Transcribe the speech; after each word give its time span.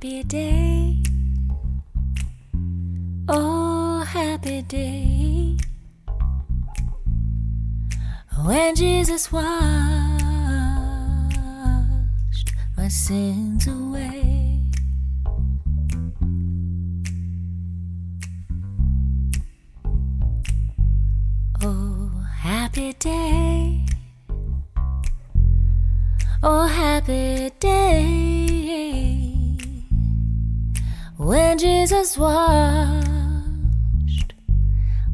happy 0.00 0.22
day. 0.22 0.96
Oh, 3.28 4.00
happy 4.00 4.62
day. 4.62 5.58
When 8.42 8.74
Jesus 8.76 9.30
washed 9.30 9.44
my 12.78 12.88
sins 12.88 13.66
away. 13.66 14.62
Oh, 21.62 22.24
happy 22.38 22.94
day. 22.94 23.84
Oh, 26.42 26.66
happy 26.66 27.50
day 27.60 27.79
Jesus 31.60 32.16
washed 32.16 33.04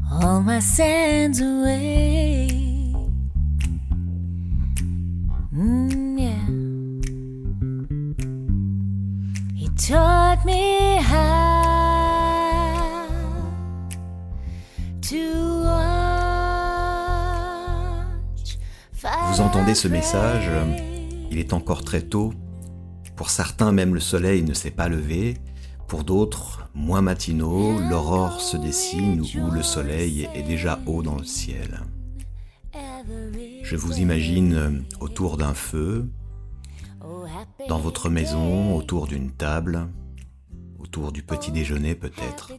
all 0.09 0.39
my 0.41 0.61
sins 0.61 1.41
away. 1.41 2.47
Mm, 5.53 6.17
yeah. 6.17 6.47
He 9.57 9.67
taught 9.75 10.45
me 10.45 10.95
how 11.01 11.65
to 15.01 15.63
watch. 15.65 16.07
Vous 19.33 19.41
entendez 19.41 19.75
ce 19.75 19.89
message 19.89 20.49
Il 21.29 21.39
est 21.39 21.51
encore 21.51 21.83
très 21.83 22.03
tôt. 22.03 22.33
Pour 23.17 23.29
certains, 23.31 23.73
même 23.73 23.93
le 23.93 23.99
soleil 23.99 24.43
ne 24.43 24.53
s'est 24.53 24.71
pas 24.71 24.87
levé. 24.87 25.33
Pour 25.87 26.03
d'autres, 26.03 26.69
moins 26.75 27.01
matinaux, 27.01 27.79
l'aurore 27.79 28.41
se 28.41 28.57
dessine 28.57 29.21
ou 29.21 29.51
le 29.51 29.63
soleil 29.63 30.27
est 30.35 30.43
déjà 30.43 30.79
haut 30.85 31.01
dans 31.01 31.15
le 31.15 31.23
ciel. 31.23 31.81
Je 33.63 33.75
vous 33.77 33.99
imagine 33.99 34.83
autour 34.99 35.37
d'un 35.37 35.53
feu, 35.53 36.09
dans 37.69 37.79
votre 37.79 38.09
maison, 38.09 38.75
autour 38.75 39.07
d'une 39.07 39.31
table, 39.31 39.87
autour 40.77 41.13
du 41.13 41.23
petit 41.23 41.51
déjeuner 41.51 41.95
peut-être. 41.95 42.51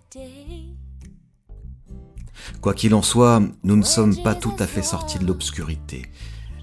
Quoi 2.62 2.72
qu'il 2.72 2.94
en 2.94 3.02
soit, 3.02 3.42
nous 3.62 3.76
ne 3.76 3.82
sommes 3.82 4.22
pas 4.22 4.34
tout 4.34 4.54
à 4.58 4.66
fait 4.66 4.82
sortis 4.82 5.18
de 5.18 5.26
l'obscurité. 5.26 6.06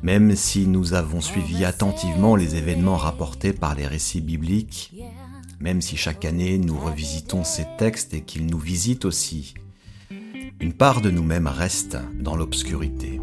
Même 0.01 0.35
si 0.35 0.67
nous 0.67 0.93
avons 0.93 1.21
suivi 1.21 1.63
attentivement 1.63 2.35
les 2.35 2.55
événements 2.55 2.97
rapportés 2.97 3.53
par 3.53 3.75
les 3.75 3.87
récits 3.87 4.21
bibliques, 4.21 4.93
même 5.59 5.81
si 5.81 5.97
chaque 5.97 6.25
année 6.25 6.57
nous 6.57 6.77
revisitons 6.77 7.43
ces 7.43 7.65
textes 7.77 8.13
et 8.13 8.21
qu'ils 8.21 8.45
nous 8.45 8.59
visitent 8.59 9.05
aussi, 9.05 9.53
une 10.59 10.73
part 10.73 11.01
de 11.01 11.09
nous-mêmes 11.09 11.47
reste 11.47 11.97
dans 12.19 12.35
l'obscurité. 12.35 13.19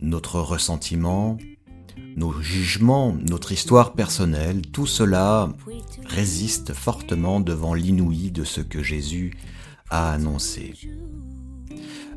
Notre 0.00 0.40
ressentiment, 0.40 1.38
nos 2.16 2.32
jugements, 2.40 3.16
notre 3.28 3.52
histoire 3.52 3.94
personnelle, 3.94 4.62
tout 4.62 4.86
cela 4.86 5.52
résiste 6.04 6.72
fortement 6.72 7.40
devant 7.40 7.74
l'inouï 7.74 8.30
de 8.30 8.44
ce 8.44 8.60
que 8.60 8.82
Jésus 8.82 9.36
a 9.90 10.12
annoncé. 10.12 10.74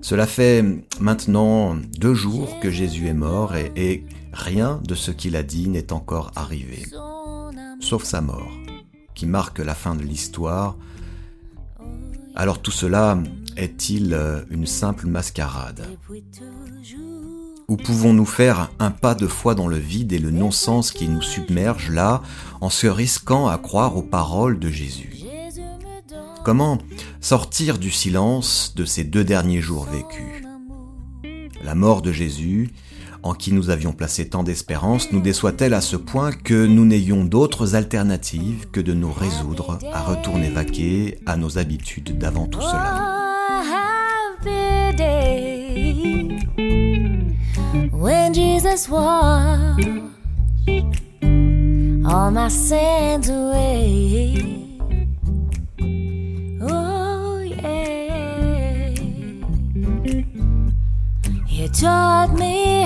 Cela 0.01 0.27
fait 0.27 0.63
maintenant 0.99 1.75
deux 1.97 2.13
jours 2.13 2.59
que 2.59 2.69
Jésus 2.69 3.07
est 3.07 3.13
mort 3.13 3.55
et, 3.55 4.05
rien 4.33 4.79
de 4.87 4.93
ce 4.93 5.09
qu'il 5.09 5.35
a 5.35 5.41
dit 5.41 5.67
n'est 5.67 5.91
encore 5.91 6.31
arrivé, 6.35 6.85
sauf 7.79 8.03
sa 8.03 8.21
mort, 8.21 8.51
qui 9.15 9.25
marque 9.25 9.59
la 9.59 9.73
fin 9.73 9.95
de 9.95 10.03
l'histoire, 10.03 10.77
alors 12.35 12.61
tout 12.61 12.71
cela 12.71 13.17
est-il 13.55 14.15
une 14.51 14.67
simple 14.67 15.07
mascarade? 15.07 15.87
Ou 17.67 17.75
pouvons-nous 17.75 18.25
faire 18.25 18.71
un 18.79 18.91
pas 18.91 19.13
de 19.13 19.27
foi 19.27 19.53
dans 19.53 19.67
le 19.67 19.77
vide 19.77 20.13
et 20.13 20.19
le 20.19 20.31
non-sens 20.31 20.91
qui 20.91 21.09
nous 21.09 21.21
submerge 21.21 21.89
là 21.89 22.21
en 22.61 22.69
se 22.69 22.87
risquant 22.87 23.47
à 23.47 23.57
croire 23.57 23.97
aux 23.97 24.03
paroles 24.03 24.57
de 24.57 24.69
Jésus? 24.69 25.13
Comment 26.45 26.77
sortir 27.19 27.77
du 27.77 27.91
silence 27.91 28.73
de 28.75 28.85
ces 28.85 29.03
deux 29.03 29.25
derniers 29.25 29.59
jours 29.59 29.85
vécus? 29.85 30.43
La 31.61 31.75
mort 31.75 32.01
de 32.01 32.13
Jésus, 32.13 32.71
en 33.21 33.33
qui 33.33 33.51
nous 33.51 33.69
avions 33.69 33.91
placé 33.91 34.29
tant 34.29 34.43
d'espérance, 34.43 35.11
nous 35.11 35.19
déçoit-elle 35.19 35.73
à 35.73 35.81
ce 35.81 35.97
point 35.97 36.31
que 36.31 36.65
nous 36.65 36.85
n'ayons 36.85 37.25
d'autres 37.25 37.75
alternatives 37.75 38.67
que 38.71 38.79
de 38.79 38.93
nous 38.93 39.11
résoudre 39.11 39.79
à 39.91 40.03
retourner 40.03 40.49
vaquer 40.49 41.19
à 41.25 41.35
nos 41.35 41.57
habitudes 41.57 42.17
d'avant 42.17 42.47
tout 42.47 42.61
cela? 42.61 43.86
Day 44.95 46.39
when 47.91 48.33
Jesus 48.33 48.89
washed 48.89 49.87
all 52.05 52.31
my 52.31 52.47
sins 52.47 53.29
away. 53.29 54.37
Oh, 56.61 57.39
yeah. 57.39 58.89
He 61.45 61.67
taught 61.69 62.33
me 62.33 62.76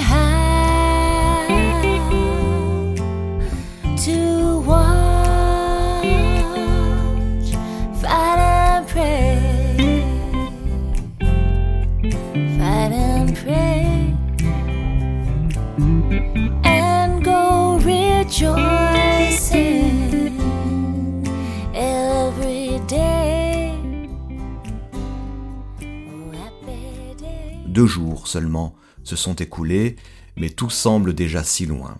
Jours 27.85 28.27
seulement 28.27 28.75
se 29.03 29.15
sont 29.15 29.35
écoulés, 29.35 29.95
mais 30.37 30.49
tout 30.49 30.69
semble 30.69 31.13
déjà 31.13 31.43
si 31.43 31.65
loin. 31.65 31.99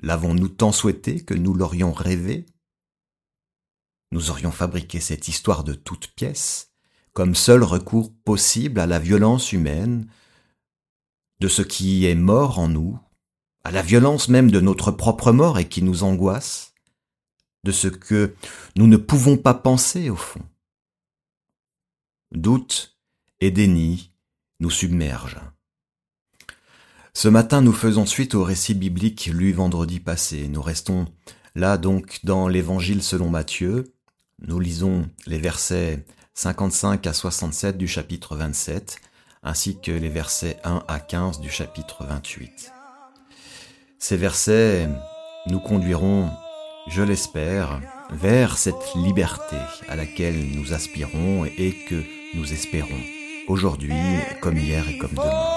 L'avons-nous 0.00 0.48
tant 0.48 0.72
souhaité 0.72 1.24
que 1.24 1.34
nous 1.34 1.54
l'aurions 1.54 1.92
rêvé? 1.92 2.46
Nous 4.12 4.30
aurions 4.30 4.50
fabriqué 4.50 5.00
cette 5.00 5.28
histoire 5.28 5.64
de 5.64 5.74
toutes 5.74 6.08
pièces, 6.08 6.72
comme 7.12 7.34
seul 7.34 7.62
recours 7.62 8.12
possible 8.24 8.78
à 8.80 8.86
la 8.86 8.98
violence 8.98 9.52
humaine, 9.52 10.06
de 11.40 11.48
ce 11.48 11.62
qui 11.62 12.06
est 12.06 12.14
mort 12.14 12.58
en 12.58 12.68
nous, 12.68 12.98
à 13.64 13.70
la 13.70 13.82
violence 13.82 14.28
même 14.28 14.50
de 14.50 14.60
notre 14.60 14.90
propre 14.90 15.32
mort 15.32 15.58
et 15.58 15.68
qui 15.68 15.82
nous 15.82 16.02
angoisse, 16.02 16.74
de 17.64 17.72
ce 17.72 17.88
que 17.88 18.34
nous 18.76 18.86
ne 18.86 18.96
pouvons 18.96 19.36
pas 19.36 19.54
penser 19.54 20.08
au 20.08 20.16
fond. 20.16 20.42
Doute 22.32 22.96
et 23.40 23.50
déni 23.50 24.12
nous 24.60 24.70
submergent. 24.70 25.40
Ce 27.14 27.28
matin, 27.28 27.62
nous 27.62 27.72
faisons 27.72 28.04
suite 28.04 28.34
au 28.34 28.44
récit 28.44 28.74
biblique 28.74 29.30
lu 29.32 29.52
vendredi 29.52 30.00
passé. 30.00 30.48
Nous 30.48 30.60
restons 30.60 31.06
là 31.54 31.78
donc 31.78 32.20
dans 32.24 32.46
l'évangile 32.46 33.02
selon 33.02 33.30
Matthieu. 33.30 33.94
Nous 34.46 34.60
lisons 34.60 35.08
les 35.26 35.38
versets 35.38 36.04
55 36.34 37.06
à 37.06 37.14
67 37.14 37.78
du 37.78 37.88
chapitre 37.88 38.36
27, 38.36 38.98
ainsi 39.42 39.80
que 39.80 39.90
les 39.90 40.10
versets 40.10 40.58
1 40.64 40.84
à 40.86 41.00
15 41.00 41.40
du 41.40 41.48
chapitre 41.48 42.04
28. 42.04 42.70
Ces 43.98 44.18
versets 44.18 44.86
nous 45.46 45.60
conduiront, 45.60 46.30
je 46.88 47.02
l'espère, 47.02 47.80
vers 48.10 48.58
cette 48.58 48.94
liberté 48.94 49.56
à 49.88 49.96
laquelle 49.96 50.50
nous 50.54 50.74
aspirons 50.74 51.46
et 51.46 51.74
que 51.88 52.02
nous 52.34 52.52
espérons, 52.52 53.00
aujourd'hui 53.48 53.92
comme 54.40 54.56
hier 54.56 54.88
et 54.88 54.98
comme 54.98 55.10
demain. 55.10 55.56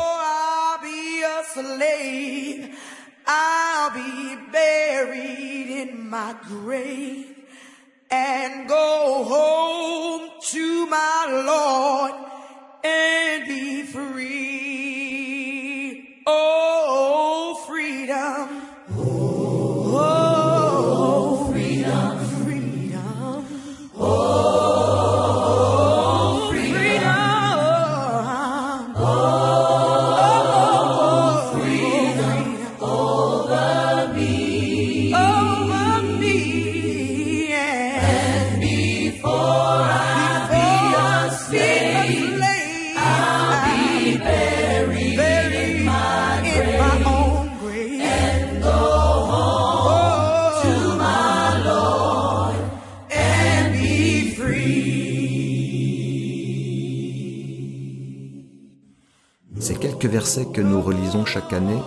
Versets 60.20 60.52
que 60.52 60.60
nous 60.60 60.82
relisons 60.82 61.24
chaque 61.24 61.54
année 61.54 61.82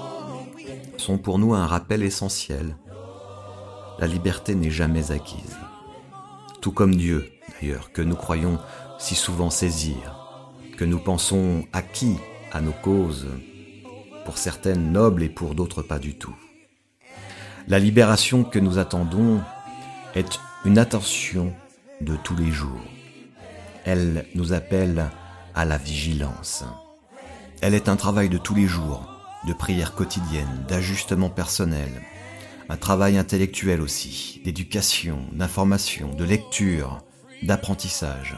sont 0.96 1.18
pour 1.18 1.38
nous 1.38 1.52
un 1.52 1.66
rappel 1.66 2.02
essentiel. 2.02 2.78
La 3.98 4.06
liberté 4.06 4.54
n'est 4.54 4.70
jamais 4.70 5.10
acquise. 5.12 5.58
Tout 6.62 6.72
comme 6.72 6.94
Dieu, 6.94 7.30
d'ailleurs, 7.50 7.92
que 7.92 8.00
nous 8.00 8.16
croyons 8.16 8.58
si 8.98 9.16
souvent 9.16 9.50
saisir, 9.50 10.40
que 10.78 10.86
nous 10.86 10.98
pensons 10.98 11.66
acquis 11.74 12.16
à 12.52 12.62
nos 12.62 12.72
causes, 12.72 13.28
pour 14.24 14.38
certaines 14.38 14.92
nobles 14.92 15.24
et 15.24 15.28
pour 15.28 15.54
d'autres 15.54 15.82
pas 15.82 15.98
du 15.98 16.14
tout. 16.14 16.34
La 17.68 17.78
libération 17.78 18.44
que 18.44 18.58
nous 18.58 18.78
attendons 18.78 19.42
est 20.14 20.40
une 20.64 20.78
attention 20.78 21.52
de 22.00 22.16
tous 22.16 22.36
les 22.36 22.50
jours. 22.50 22.80
Elle 23.84 24.24
nous 24.34 24.54
appelle 24.54 25.10
à 25.54 25.66
la 25.66 25.76
vigilance. 25.76 26.64
Elle 27.62 27.74
est 27.74 27.88
un 27.88 27.94
travail 27.94 28.28
de 28.28 28.38
tous 28.38 28.56
les 28.56 28.66
jours, 28.66 29.06
de 29.46 29.52
prière 29.52 29.94
quotidienne, 29.94 30.64
d'ajustement 30.66 31.30
personnel, 31.30 32.02
un 32.68 32.76
travail 32.76 33.16
intellectuel 33.16 33.80
aussi, 33.80 34.42
d'éducation, 34.44 35.20
d'information, 35.32 36.12
de 36.12 36.24
lecture, 36.24 37.04
d'apprentissage. 37.44 38.36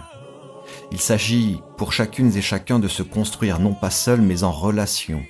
Il 0.93 1.01
s'agit 1.01 1.59
pour 1.79 1.95
chacune 1.95 2.37
et 2.37 2.43
chacun 2.43 2.79
de 2.79 2.87
se 2.87 3.03
construire 3.03 3.61
non 3.61 3.73
pas 3.73 3.89
seul 3.89 4.21
mais 4.21 4.45
en 4.45 4.53
relation, 4.53 5.23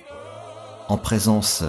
en 0.89 0.97
présence 0.97 1.63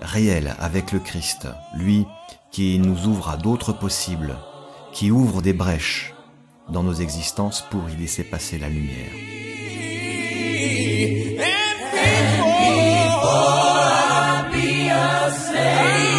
réelle 0.00 0.56
avec 0.58 0.92
le 0.92 0.98
Christ, 0.98 1.46
lui 1.76 2.06
qui 2.52 2.78
nous 2.78 3.06
ouvre 3.06 3.28
à 3.28 3.36
d'autres 3.36 3.74
possibles, 3.74 4.34
qui 4.94 5.10
ouvre 5.10 5.42
des 5.42 5.52
brèches 5.52 6.14
dans 6.70 6.82
nos 6.82 6.94
existences 6.94 7.62
pour 7.70 7.90
y 7.90 7.96
laisser 7.96 8.24
passer 8.24 8.56
la 8.56 8.70
lumière. 8.70 9.43
A 15.64 16.13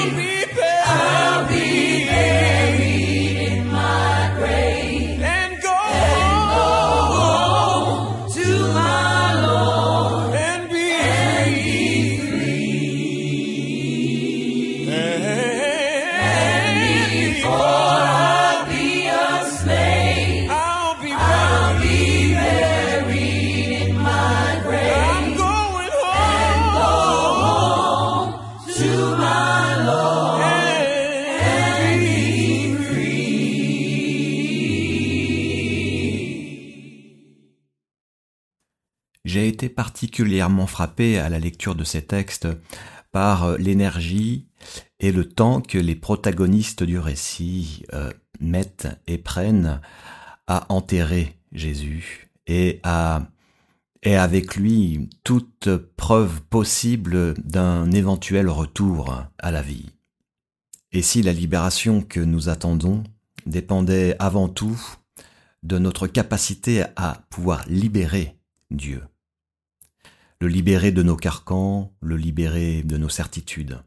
frappé 40.67 41.17
à 41.19 41.29
la 41.29 41.39
lecture 41.39 41.75
de 41.75 41.83
ces 41.83 42.01
textes 42.01 42.47
par 43.12 43.57
l'énergie 43.57 44.47
et 45.00 45.12
le 45.12 45.27
temps 45.27 45.62
que 45.62 45.77
les 45.77 45.95
protagonistes 45.95 46.83
du 46.83 47.00
récit 47.00 47.83
euh, 47.94 48.12
mettent 48.39 48.88
et 49.07 49.17
prennent 49.17 49.81
à 50.47 50.65
enterrer 50.69 51.38
Jésus 51.51 52.29
et 52.47 52.79
à 52.83 53.23
et 54.06 54.15
avec 54.15 54.56
lui 54.56 55.09
toute 55.23 55.69
preuve 55.97 56.41
possible 56.44 57.33
d'un 57.44 57.91
éventuel 57.91 58.50
retour 58.50 59.23
à 59.39 59.51
la 59.51 59.63
vie. 59.63 59.89
Et 60.91 61.01
si 61.01 61.23
la 61.23 61.33
libération 61.33 62.01
que 62.01 62.19
nous 62.19 62.47
attendons 62.47 63.03
dépendait 63.47 64.15
avant 64.19 64.47
tout 64.47 64.79
de 65.63 65.79
notre 65.79 66.06
capacité 66.06 66.83
à 66.95 67.25
pouvoir 67.31 67.65
libérer 67.68 68.38
Dieu, 68.69 69.01
le 70.39 70.47
libérer 70.47 70.91
de 70.91 71.03
nos 71.03 71.15
carcans, 71.15 71.93
le 72.01 72.17
libérer 72.17 72.83
de 72.83 72.97
nos 72.97 73.09
certitudes, 73.09 73.79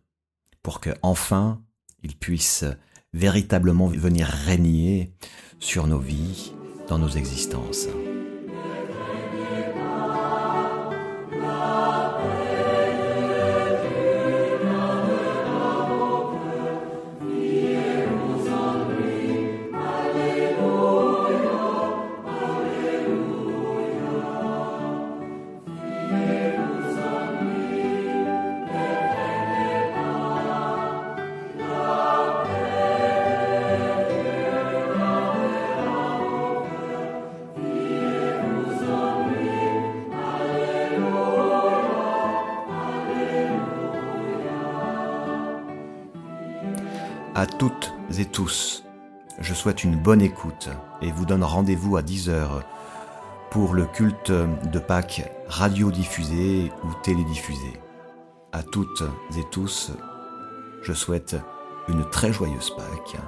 pour 0.63 0.81
que 0.81 0.91
enfin 1.03 1.63
il 2.03 2.17
puisse 2.17 2.65
véritablement 3.13 3.89
venir 3.89 4.27
régner 4.27 5.15
sur 5.59 5.87
nos 5.87 5.99
vies, 5.99 6.53
dans 6.89 6.99
nos 6.99 7.09
existences. 7.09 7.89
À 47.39 47.47
toutes 47.47 47.95
et 48.19 48.25
tous, 48.25 48.83
je 49.39 49.55
souhaite 49.55 49.85
une 49.85 49.95
bonne 49.95 50.23
écoute 50.23 50.71
et 51.01 51.13
vous 51.13 51.25
donne 51.25 51.45
rendez-vous 51.45 51.97
à 51.97 52.03
10h 52.03 52.49
pour 53.53 53.75
le 53.75 53.87
culte 53.87 54.33
de 54.33 54.79
Pâques 54.81 55.23
radiodiffusé 55.47 56.73
ou 56.83 56.89
télédiffusé. 57.05 57.79
À 58.51 58.65
toutes 58.65 59.05
et 59.39 59.45
tous, 59.53 59.93
je 60.83 60.93
souhaite 60.93 61.37
une 61.87 62.11
très 62.11 62.33
joyeuse 62.33 62.73
Pâques. 62.77 63.23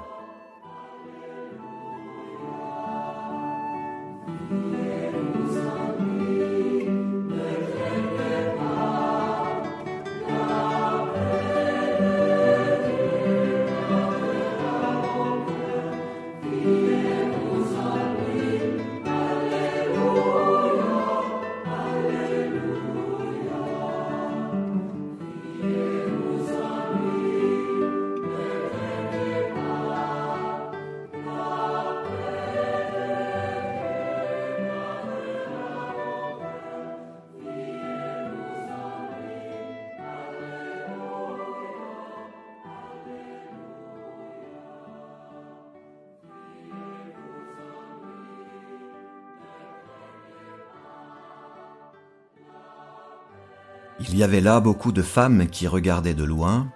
Il 54.11 54.17
y 54.17 54.23
avait 54.23 54.41
là 54.41 54.59
beaucoup 54.59 54.91
de 54.91 55.01
femmes 55.01 55.47
qui 55.47 55.67
regardaient 55.67 56.13
de 56.13 56.25
loin, 56.25 56.69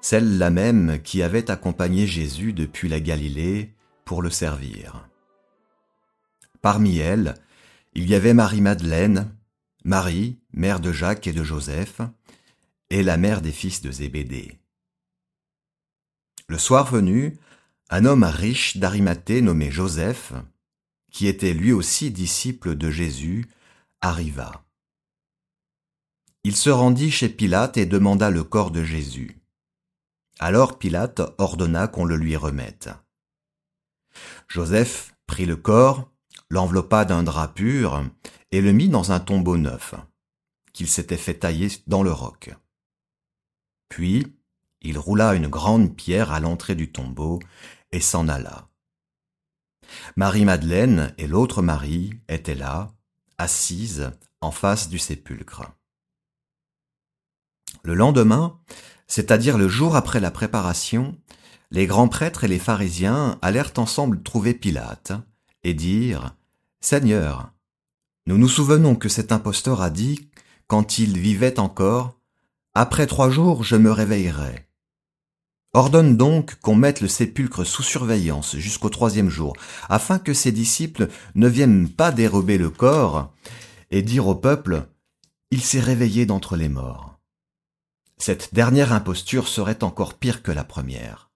celles-là 0.00 0.48
même 0.48 0.98
qui 1.02 1.22
avaient 1.22 1.50
accompagné 1.50 2.06
Jésus 2.06 2.54
depuis 2.54 2.88
la 2.88 3.00
Galilée 3.00 3.74
pour 4.06 4.22
le 4.22 4.30
servir. 4.30 5.06
Parmi 6.62 6.96
elles, 6.96 7.34
il 7.92 8.08
y 8.08 8.14
avait 8.14 8.32
Marie-Madeleine, 8.32 9.30
Marie, 9.84 10.38
mère 10.54 10.80
de 10.80 10.90
Jacques 10.90 11.26
et 11.26 11.34
de 11.34 11.44
Joseph, 11.44 12.00
et 12.88 13.02
la 13.02 13.18
mère 13.18 13.42
des 13.42 13.52
fils 13.52 13.82
de 13.82 13.90
Zébédée. 13.90 14.58
Le 16.48 16.56
soir 16.56 16.90
venu, 16.90 17.36
un 17.90 18.06
homme 18.06 18.24
riche 18.24 18.78
d'Arimathée 18.78 19.42
nommé 19.42 19.70
Joseph, 19.70 20.32
qui 21.12 21.26
était 21.26 21.52
lui 21.52 21.72
aussi 21.72 22.10
disciple 22.10 22.74
de 22.74 22.90
Jésus, 22.90 23.44
arriva. 24.00 24.64
Il 26.48 26.56
se 26.56 26.70
rendit 26.70 27.10
chez 27.10 27.28
Pilate 27.28 27.76
et 27.76 27.84
demanda 27.84 28.30
le 28.30 28.42
corps 28.42 28.70
de 28.70 28.82
Jésus. 28.82 29.38
Alors 30.38 30.78
Pilate 30.78 31.20
ordonna 31.36 31.88
qu'on 31.88 32.06
le 32.06 32.16
lui 32.16 32.36
remette. 32.36 32.88
Joseph 34.48 35.14
prit 35.26 35.44
le 35.44 35.56
corps, 35.56 36.10
l'enveloppa 36.48 37.04
d'un 37.04 37.22
drap 37.22 37.48
pur 37.48 38.02
et 38.50 38.62
le 38.62 38.72
mit 38.72 38.88
dans 38.88 39.12
un 39.12 39.20
tombeau 39.20 39.58
neuf, 39.58 39.94
qu'il 40.72 40.88
s'était 40.88 41.18
fait 41.18 41.34
tailler 41.34 41.68
dans 41.86 42.02
le 42.02 42.12
roc. 42.12 42.56
Puis 43.90 44.34
il 44.80 44.98
roula 44.98 45.34
une 45.34 45.48
grande 45.48 45.94
pierre 45.94 46.32
à 46.32 46.40
l'entrée 46.40 46.76
du 46.76 46.90
tombeau 46.90 47.40
et 47.92 48.00
s'en 48.00 48.26
alla. 48.26 48.70
Marie-Madeleine 50.16 51.12
et 51.18 51.26
l'autre 51.26 51.60
Marie 51.60 52.14
étaient 52.26 52.54
là, 52.54 52.90
assises 53.36 54.12
en 54.40 54.50
face 54.50 54.88
du 54.88 54.98
sépulcre. 54.98 55.74
Le 57.82 57.94
lendemain, 57.94 58.58
c'est-à-dire 59.06 59.58
le 59.58 59.68
jour 59.68 59.96
après 59.96 60.20
la 60.20 60.30
préparation, 60.30 61.16
les 61.70 61.86
grands 61.86 62.08
prêtres 62.08 62.44
et 62.44 62.48
les 62.48 62.58
pharisiens 62.58 63.38
allèrent 63.42 63.72
ensemble 63.76 64.22
trouver 64.22 64.54
Pilate 64.54 65.12
et 65.64 65.74
dirent 65.74 66.34
Seigneur, 66.80 67.52
nous 68.26 68.38
nous 68.38 68.48
souvenons 68.48 68.94
que 68.94 69.08
cet 69.08 69.32
imposteur 69.32 69.80
a 69.80 69.90
dit, 69.90 70.28
quand 70.66 70.98
il 70.98 71.18
vivait 71.18 71.58
encore, 71.58 72.14
Après 72.74 73.06
trois 73.06 73.30
jours 73.30 73.64
je 73.64 73.76
me 73.76 73.90
réveillerai. 73.90 74.68
Ordonne 75.74 76.16
donc 76.16 76.56
qu'on 76.60 76.74
mette 76.74 77.00
le 77.00 77.08
sépulcre 77.08 77.64
sous 77.64 77.82
surveillance 77.82 78.56
jusqu'au 78.56 78.88
troisième 78.88 79.28
jour, 79.28 79.54
afin 79.88 80.18
que 80.18 80.32
ses 80.32 80.52
disciples 80.52 81.08
ne 81.34 81.48
viennent 81.48 81.88
pas 81.88 82.12
dérober 82.12 82.58
le 82.58 82.70
corps 82.70 83.32
et 83.90 84.02
dire 84.02 84.26
au 84.26 84.34
peuple 84.34 84.86
Il 85.50 85.62
s'est 85.62 85.80
réveillé 85.80 86.24
d'entre 86.24 86.56
les 86.56 86.68
morts. 86.68 87.17
Cette 88.18 88.52
dernière 88.52 88.92
imposture 88.92 89.48
serait 89.48 89.84
encore 89.84 90.14
pire 90.14 90.42
que 90.42 90.50
la 90.52 90.64
première. 90.64 91.30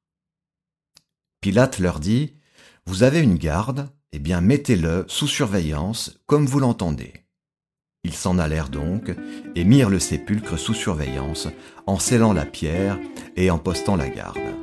Pilate 1.41 1.79
leur 1.79 2.01
dit 2.01 2.37
Vous 2.87 3.03
avez 3.03 3.21
une 3.21 3.37
garde, 3.37 3.89
eh 4.12 4.19
bien 4.19 4.41
mettez-le 4.41 5.05
sous 5.09 5.29
surveillance 5.29 6.19
comme 6.27 6.47
vous 6.47 6.61
l'entendez. 6.61 7.25
Ils 8.05 8.15
s'en 8.15 8.39
allèrent 8.39 8.69
donc 8.69 9.15
et 9.55 9.65
mirent 9.65 9.91
le 9.91 10.01
sépulcre 10.01 10.59
sous 10.59 10.75
surveillance 10.75 11.49
en 11.87 11.99
scellant 11.99 12.33
la 12.33 12.47
pierre 12.47 12.99
et 13.37 13.51
en 13.51 13.59
postant 13.59 13.97
la 13.97 14.09
garde. 14.09 14.62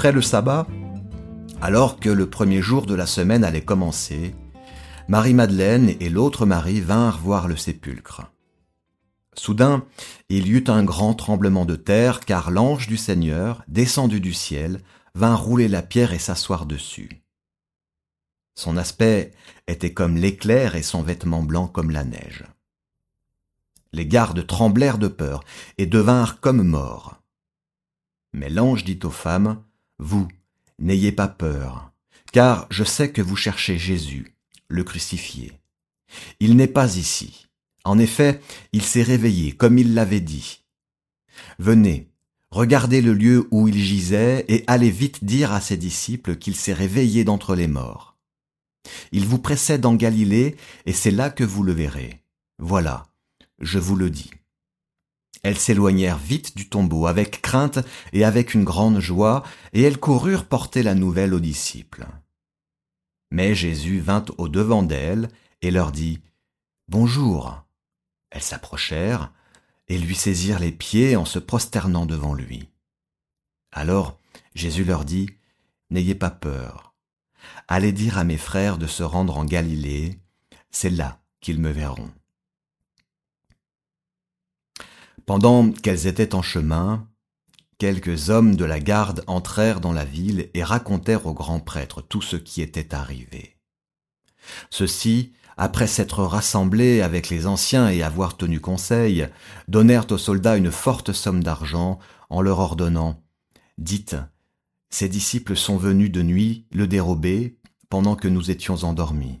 Après 0.00 0.12
le 0.12 0.22
sabbat, 0.22 0.66
alors 1.60 2.00
que 2.00 2.08
le 2.08 2.30
premier 2.30 2.62
jour 2.62 2.86
de 2.86 2.94
la 2.94 3.04
semaine 3.04 3.44
allait 3.44 3.60
commencer, 3.60 4.34
Marie-Madeleine 5.08 5.94
et 6.00 6.08
l'autre 6.08 6.46
Marie 6.46 6.80
vinrent 6.80 7.18
voir 7.18 7.48
le 7.48 7.56
sépulcre. 7.58 8.22
Soudain, 9.34 9.84
il 10.30 10.46
y 10.46 10.52
eut 10.52 10.64
un 10.68 10.84
grand 10.84 11.12
tremblement 11.12 11.66
de 11.66 11.76
terre, 11.76 12.20
car 12.20 12.50
l'ange 12.50 12.86
du 12.86 12.96
Seigneur, 12.96 13.62
descendu 13.68 14.22
du 14.22 14.32
ciel, 14.32 14.80
vint 15.14 15.34
rouler 15.34 15.68
la 15.68 15.82
pierre 15.82 16.14
et 16.14 16.18
s'asseoir 16.18 16.64
dessus. 16.64 17.20
Son 18.54 18.78
aspect 18.78 19.32
était 19.66 19.92
comme 19.92 20.16
l'éclair 20.16 20.76
et 20.76 20.82
son 20.82 21.02
vêtement 21.02 21.42
blanc 21.42 21.66
comme 21.66 21.90
la 21.90 22.04
neige. 22.04 22.46
Les 23.92 24.06
gardes 24.06 24.46
tremblèrent 24.46 24.96
de 24.96 25.08
peur 25.08 25.44
et 25.76 25.84
devinrent 25.84 26.40
comme 26.40 26.62
morts. 26.62 27.20
Mais 28.32 28.48
l'ange 28.48 28.84
dit 28.84 29.00
aux 29.02 29.10
femmes, 29.10 29.62
vous, 30.00 30.26
n'ayez 30.78 31.12
pas 31.12 31.28
peur, 31.28 31.92
car 32.32 32.66
je 32.70 32.84
sais 32.84 33.12
que 33.12 33.20
vous 33.20 33.36
cherchez 33.36 33.76
Jésus, 33.76 34.34
le 34.66 34.82
crucifié. 34.82 35.52
Il 36.40 36.56
n'est 36.56 36.66
pas 36.66 36.96
ici. 36.96 37.48
En 37.84 37.98
effet, 37.98 38.40
il 38.72 38.82
s'est 38.82 39.02
réveillé, 39.02 39.52
comme 39.52 39.76
il 39.76 39.92
l'avait 39.92 40.20
dit. 40.20 40.64
Venez, 41.58 42.08
regardez 42.50 43.02
le 43.02 43.12
lieu 43.12 43.46
où 43.50 43.68
il 43.68 43.78
gisait, 43.78 44.46
et 44.48 44.64
allez 44.66 44.90
vite 44.90 45.22
dire 45.22 45.52
à 45.52 45.60
ses 45.60 45.76
disciples 45.76 46.36
qu'il 46.36 46.56
s'est 46.56 46.72
réveillé 46.72 47.22
d'entre 47.24 47.54
les 47.54 47.68
morts. 47.68 48.16
Il 49.12 49.26
vous 49.26 49.38
précède 49.38 49.84
en 49.84 49.94
Galilée, 49.94 50.56
et 50.86 50.94
c'est 50.94 51.10
là 51.10 51.28
que 51.28 51.44
vous 51.44 51.62
le 51.62 51.72
verrez. 51.72 52.22
Voilà, 52.58 53.06
je 53.58 53.78
vous 53.78 53.96
le 53.96 54.08
dis. 54.08 54.30
Elles 55.42 55.58
s'éloignèrent 55.58 56.18
vite 56.18 56.56
du 56.56 56.68
tombeau 56.68 57.06
avec 57.06 57.40
crainte 57.40 57.78
et 58.12 58.24
avec 58.24 58.54
une 58.54 58.64
grande 58.64 59.00
joie, 59.00 59.42
et 59.72 59.82
elles 59.82 59.98
coururent 59.98 60.44
porter 60.44 60.82
la 60.82 60.94
nouvelle 60.94 61.34
aux 61.34 61.40
disciples. 61.40 62.06
Mais 63.30 63.54
Jésus 63.54 64.00
vint 64.00 64.24
au 64.38 64.48
devant 64.48 64.82
d'elles 64.82 65.28
et 65.62 65.70
leur 65.70 65.92
dit 65.92 66.20
Bonjour. 66.88 67.62
Elles 68.30 68.42
s'approchèrent 68.42 69.32
et 69.88 69.98
lui 69.98 70.14
saisirent 70.14 70.58
les 70.58 70.72
pieds 70.72 71.16
en 71.16 71.24
se 71.24 71.38
prosternant 71.38 72.06
devant 72.06 72.34
lui. 72.34 72.68
Alors 73.72 74.18
Jésus 74.54 74.84
leur 74.84 75.04
dit 75.04 75.30
N'ayez 75.90 76.14
pas 76.14 76.30
peur. 76.30 76.94
Allez 77.68 77.92
dire 77.92 78.18
à 78.18 78.24
mes 78.24 78.36
frères 78.36 78.78
de 78.78 78.86
se 78.86 79.02
rendre 79.02 79.38
en 79.38 79.44
Galilée, 79.44 80.18
c'est 80.70 80.90
là 80.90 81.20
qu'ils 81.40 81.60
me 81.60 81.70
verront. 81.70 82.10
Pendant 85.30 85.70
qu'elles 85.70 86.08
étaient 86.08 86.34
en 86.34 86.42
chemin, 86.42 87.06
quelques 87.78 88.30
hommes 88.30 88.56
de 88.56 88.64
la 88.64 88.80
garde 88.80 89.22
entrèrent 89.28 89.80
dans 89.80 89.92
la 89.92 90.04
ville 90.04 90.50
et 90.54 90.64
racontèrent 90.64 91.26
au 91.26 91.34
grand 91.34 91.60
prêtre 91.60 92.02
tout 92.02 92.20
ce 92.20 92.34
qui 92.34 92.62
était 92.62 92.96
arrivé. 92.96 93.56
Ceux-ci, 94.70 95.32
après 95.56 95.86
s'être 95.86 96.24
rassemblés 96.24 97.00
avec 97.00 97.28
les 97.30 97.46
anciens 97.46 97.88
et 97.90 98.02
avoir 98.02 98.36
tenu 98.36 98.58
conseil, 98.58 99.28
donnèrent 99.68 100.10
aux 100.10 100.18
soldats 100.18 100.56
une 100.56 100.72
forte 100.72 101.12
somme 101.12 101.44
d'argent 101.44 102.00
en 102.28 102.42
leur 102.42 102.58
ordonnant 102.58 103.22
Dites, 103.78 104.16
ces 104.88 105.08
disciples 105.08 105.54
sont 105.54 105.76
venus 105.76 106.10
de 106.10 106.22
nuit 106.22 106.66
le 106.72 106.88
dérober 106.88 107.56
pendant 107.88 108.16
que 108.16 108.26
nous 108.26 108.50
étions 108.50 108.82
endormis. 108.82 109.38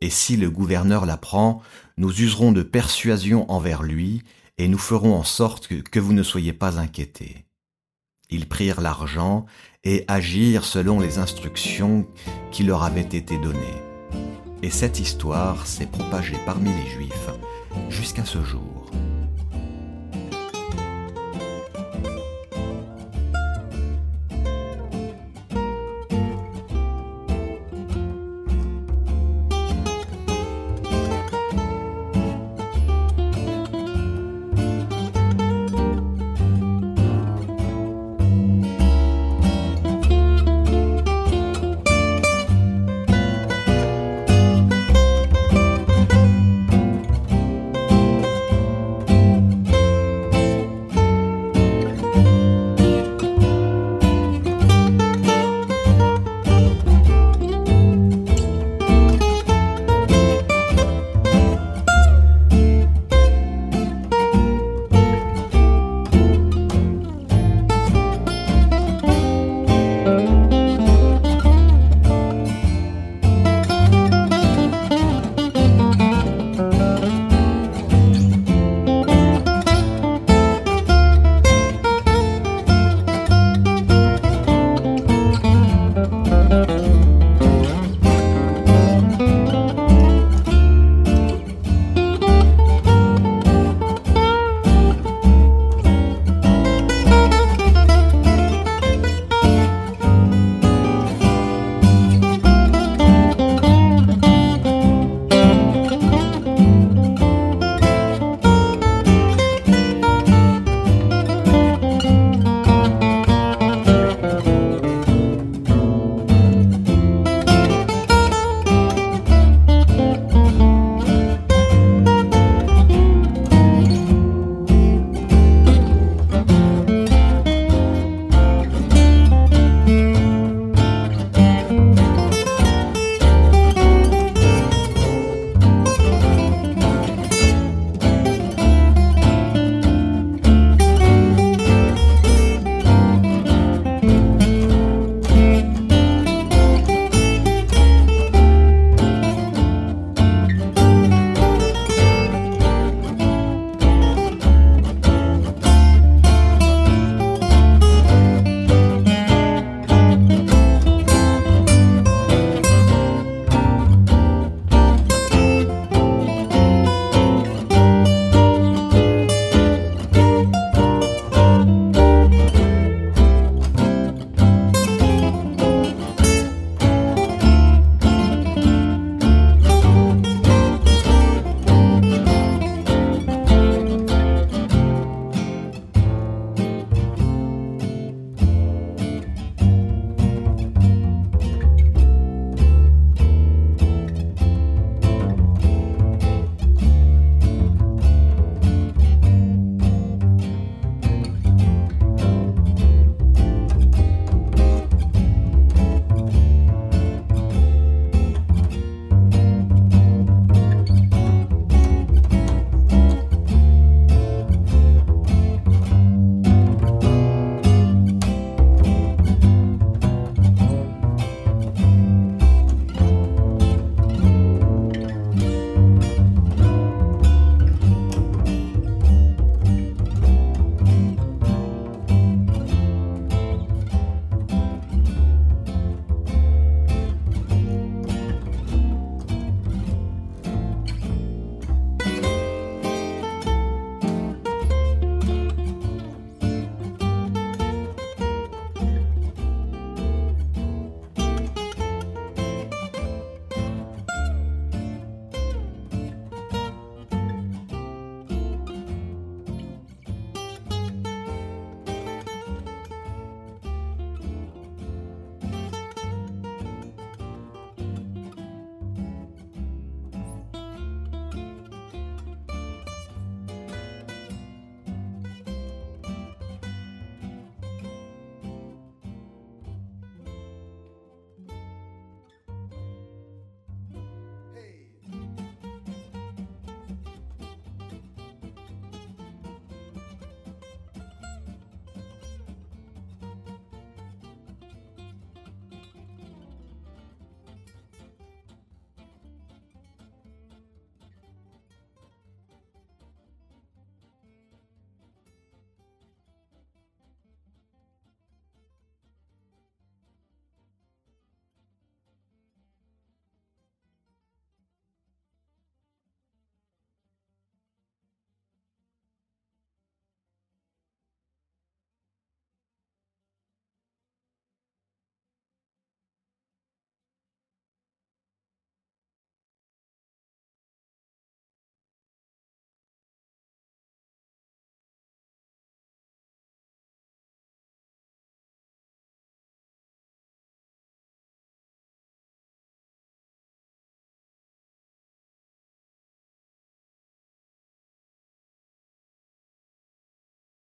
Et 0.00 0.10
si 0.10 0.36
le 0.36 0.50
gouverneur 0.50 1.06
l'apprend, 1.06 1.62
nous 1.96 2.22
userons 2.22 2.50
de 2.50 2.64
persuasion 2.64 3.48
envers 3.52 3.84
lui 3.84 4.24
et 4.58 4.68
nous 4.68 4.78
ferons 4.78 5.14
en 5.14 5.24
sorte 5.24 5.68
que, 5.68 6.00
vous 6.00 6.12
ne 6.12 6.22
soyez 6.22 6.52
pas 6.52 6.78
inquiétés. 6.78 7.44
Ils 8.30 8.48
prirent 8.48 8.80
l'argent 8.80 9.46
et 9.84 10.04
agirent 10.08 10.64
selon 10.64 10.98
les 10.98 11.18
instructions 11.18 12.06
qui 12.50 12.64
leur 12.64 12.82
avaient 12.82 13.02
été 13.02 13.38
données. 13.38 13.82
Et 14.62 14.70
cette 14.70 14.98
histoire 14.98 15.66
s'est 15.66 15.86
propagée 15.86 16.38
parmi 16.44 16.70
les 16.70 16.90
Juifs 16.90 17.30
jusqu'à 17.88 18.24
ce 18.24 18.42
jour. 18.42 18.90